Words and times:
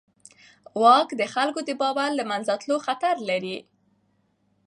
واک 0.83 1.09
د 1.19 1.21
خلکو 1.33 1.59
د 1.67 1.71
باور 1.81 2.09
له 2.19 2.23
منځه 2.31 2.53
تلو 2.61 2.77
خطر 2.85 3.15
لري. 3.29 3.57